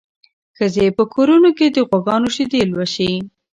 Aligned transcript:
ښځې 0.57 0.85
په 0.97 1.03
کورونو 1.13 1.49
کې 1.57 1.67
د 1.69 1.77
غواګانو 1.89 2.27
شیدې 2.35 2.61
لوشي. 2.71 3.13